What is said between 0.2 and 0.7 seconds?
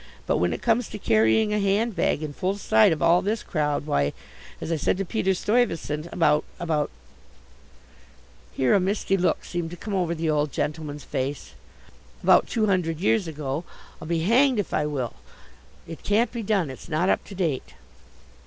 But when it